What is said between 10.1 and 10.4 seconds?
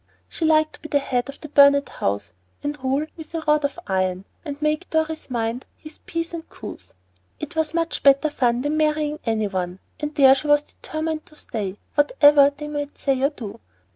there